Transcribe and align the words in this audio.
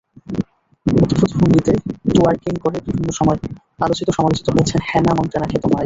অদ্ভুত 0.85 1.31
ভঙ্গিতে 1.35 1.73
টোয়ার্কিং 2.07 2.53
করে 2.63 2.77
বিভিন্ন 2.87 3.09
সময় 3.19 3.39
আলোচিত-সমালোচিত 3.79 4.47
হয়েছেন 4.49 4.79
হ্যানা 4.89 5.11
মন্টেনাখ্যাত 5.17 5.63
মাইলি। 5.63 5.79